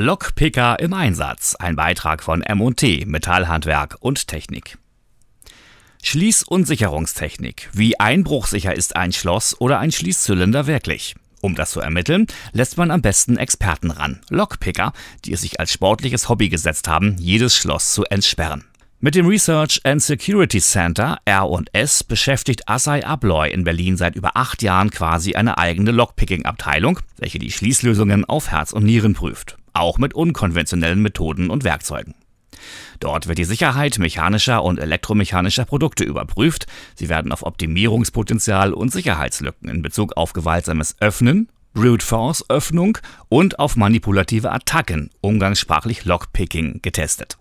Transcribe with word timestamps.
Lockpicker 0.00 0.78
im 0.78 0.92
Einsatz. 0.92 1.56
Ein 1.56 1.74
Beitrag 1.74 2.22
von 2.22 2.40
M&T, 2.40 3.04
Metallhandwerk 3.06 3.96
und 3.98 4.28
Technik. 4.28 4.78
Schließ- 6.04 6.44
und 6.44 6.68
Sicherungstechnik. 6.68 7.68
Wie 7.72 7.98
einbruchsicher 7.98 8.76
ist 8.76 8.94
ein 8.94 9.12
Schloss 9.12 9.60
oder 9.60 9.80
ein 9.80 9.90
Schließzylinder 9.90 10.68
wirklich? 10.68 11.16
Um 11.40 11.56
das 11.56 11.72
zu 11.72 11.80
ermitteln, 11.80 12.28
lässt 12.52 12.76
man 12.76 12.92
am 12.92 13.02
besten 13.02 13.38
Experten 13.38 13.90
ran. 13.90 14.20
Lockpicker, 14.30 14.92
die 15.24 15.32
es 15.32 15.40
sich 15.40 15.58
als 15.58 15.72
sportliches 15.72 16.28
Hobby 16.28 16.48
gesetzt 16.48 16.86
haben, 16.86 17.16
jedes 17.18 17.56
Schloss 17.56 17.92
zu 17.92 18.04
entsperren. 18.04 18.62
Mit 19.00 19.16
dem 19.16 19.26
Research 19.26 19.80
and 19.82 20.00
Security 20.00 20.60
Center 20.60 21.18
R&S 21.24 22.04
beschäftigt 22.04 22.68
Assay 22.68 23.02
Abloy 23.02 23.48
in 23.48 23.64
Berlin 23.64 23.96
seit 23.96 24.14
über 24.14 24.36
acht 24.36 24.62
Jahren 24.62 24.90
quasi 24.90 25.34
eine 25.34 25.58
eigene 25.58 25.90
Lockpicking-Abteilung, 25.90 27.00
welche 27.16 27.40
die 27.40 27.50
Schließlösungen 27.50 28.24
auf 28.24 28.50
Herz 28.52 28.72
und 28.72 28.84
Nieren 28.84 29.14
prüft, 29.14 29.56
auch 29.78 29.98
mit 29.98 30.14
unkonventionellen 30.14 31.00
Methoden 31.00 31.50
und 31.50 31.64
Werkzeugen. 31.64 32.14
Dort 33.00 33.28
wird 33.28 33.38
die 33.38 33.44
Sicherheit 33.44 33.98
mechanischer 33.98 34.64
und 34.64 34.78
elektromechanischer 34.78 35.64
Produkte 35.64 36.04
überprüft. 36.04 36.66
Sie 36.94 37.08
werden 37.08 37.32
auf 37.32 37.44
Optimierungspotenzial 37.44 38.72
und 38.72 38.92
Sicherheitslücken 38.92 39.68
in 39.68 39.82
Bezug 39.82 40.16
auf 40.16 40.32
gewaltsames 40.32 40.96
Öffnen, 41.00 41.48
Brute 41.74 42.04
Force 42.04 42.44
Öffnung 42.48 42.98
und 43.28 43.58
auf 43.58 43.76
manipulative 43.76 44.50
Attacken, 44.50 45.10
umgangssprachlich 45.20 46.04
Lockpicking, 46.04 46.80
getestet. 46.82 47.38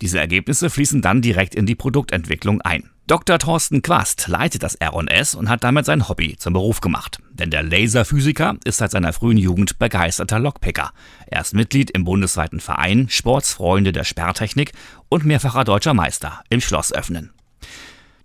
Diese 0.00 0.18
Ergebnisse 0.18 0.70
fließen 0.70 1.02
dann 1.02 1.20
direkt 1.20 1.54
in 1.54 1.66
die 1.66 1.74
Produktentwicklung 1.74 2.62
ein. 2.62 2.90
Dr. 3.06 3.38
Thorsten 3.38 3.82
Quast 3.82 4.28
leitet 4.28 4.62
das 4.62 4.76
R&S 4.76 5.34
und 5.34 5.50
hat 5.50 5.62
damit 5.62 5.84
sein 5.84 6.08
Hobby 6.08 6.36
zum 6.38 6.54
Beruf 6.54 6.80
gemacht. 6.80 7.18
Denn 7.32 7.50
der 7.50 7.62
Laserphysiker 7.62 8.56
ist 8.64 8.78
seit 8.78 8.92
seiner 8.92 9.12
frühen 9.12 9.36
Jugend 9.36 9.78
begeisterter 9.78 10.38
Lockpicker. 10.38 10.90
Er 11.26 11.42
ist 11.42 11.52
Mitglied 11.52 11.90
im 11.90 12.04
bundesweiten 12.04 12.60
Verein 12.60 13.10
Sportsfreunde 13.10 13.92
der 13.92 14.04
Sperrtechnik 14.04 14.72
und 15.10 15.26
mehrfacher 15.26 15.64
deutscher 15.64 15.92
Meister 15.92 16.42
im 16.48 16.62
Schlossöffnen. 16.62 17.34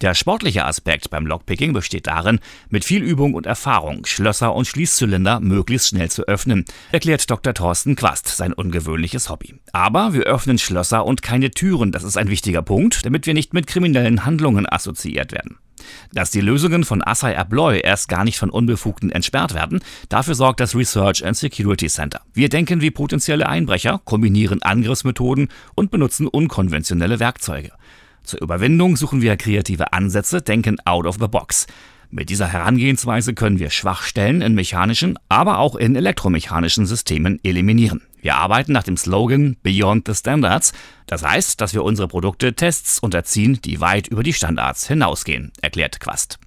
Der 0.01 0.13
sportliche 0.13 0.63
Aspekt 0.63 1.09
beim 1.09 1.27
Lockpicking 1.27 1.73
besteht 1.73 2.07
darin, 2.07 2.39
mit 2.69 2.85
viel 2.85 3.03
Übung 3.03 3.33
und 3.33 3.45
Erfahrung 3.45 4.05
Schlösser 4.05 4.55
und 4.55 4.65
Schließzylinder 4.65 5.41
möglichst 5.41 5.89
schnell 5.89 6.09
zu 6.09 6.25
öffnen, 6.25 6.63
erklärt 6.93 7.29
Dr. 7.29 7.53
Thorsten 7.53 7.97
Quast 7.97 8.29
sein 8.29 8.53
ungewöhnliches 8.53 9.29
Hobby. 9.29 9.55
Aber 9.73 10.13
wir 10.13 10.23
öffnen 10.23 10.57
Schlösser 10.57 11.05
und 11.05 11.21
keine 11.21 11.51
Türen, 11.51 11.91
das 11.91 12.05
ist 12.05 12.15
ein 12.15 12.29
wichtiger 12.29 12.61
Punkt, 12.61 13.05
damit 13.05 13.25
wir 13.25 13.33
nicht 13.33 13.53
mit 13.53 13.67
kriminellen 13.67 14.23
Handlungen 14.23 14.71
assoziiert 14.71 15.33
werden. 15.33 15.57
Dass 16.13 16.31
die 16.31 16.41
Lösungen 16.41 16.85
von 16.85 17.03
Assay 17.05 17.35
Abloy 17.35 17.81
erst 17.81 18.07
gar 18.07 18.23
nicht 18.23 18.39
von 18.39 18.49
Unbefugten 18.49 19.11
entsperrt 19.11 19.53
werden, 19.53 19.81
dafür 20.07 20.35
sorgt 20.35 20.61
das 20.61 20.75
Research 20.75 21.25
and 21.25 21.35
Security 21.35 21.87
Center. 21.87 22.21
Wir 22.33 22.47
denken 22.47 22.79
wie 22.79 22.91
potenzielle 22.91 23.49
Einbrecher, 23.49 23.99
kombinieren 24.05 24.61
Angriffsmethoden 24.61 25.49
und 25.75 25.91
benutzen 25.91 26.27
unkonventionelle 26.27 27.19
Werkzeuge. 27.19 27.71
Zur 28.29 28.41
Überwindung 28.43 28.95
suchen 28.95 29.23
wir 29.23 29.35
kreative 29.37 29.91
Ansätze, 29.91 30.43
denken 30.43 30.77
out 30.85 31.07
of 31.07 31.17
the 31.19 31.27
box. 31.27 31.65
Mit 32.11 32.29
dieser 32.29 32.47
Herangehensweise 32.47 33.33
können 33.33 33.57
wir 33.57 33.71
Schwachstellen 33.71 34.43
in 34.43 34.53
mechanischen, 34.53 35.17
aber 35.29 35.57
auch 35.57 35.75
in 35.75 35.95
elektromechanischen 35.95 36.85
Systemen 36.85 37.39
eliminieren. 37.41 38.03
Wir 38.21 38.35
arbeiten 38.35 38.71
nach 38.71 38.83
dem 38.83 38.97
Slogan 38.97 39.57
Beyond 39.63 40.07
the 40.07 40.13
Standards. 40.13 40.73
Das 41.07 41.23
heißt, 41.23 41.59
dass 41.59 41.73
wir 41.73 41.83
unsere 41.83 42.07
Produkte 42.07 42.53
Tests 42.53 42.99
unterziehen, 42.99 43.59
die 43.65 43.81
weit 43.81 44.09
über 44.09 44.21
die 44.21 44.33
Standards 44.33 44.87
hinausgehen, 44.87 45.51
erklärt 45.63 45.99
Quast. 45.99 46.37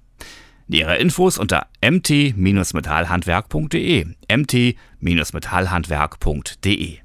Nähere 0.67 0.99
Infos 0.99 1.37
unter 1.37 1.67
mt-metallhandwerk.de 1.81 4.05
mt-metallhandwerk.de 4.31 7.02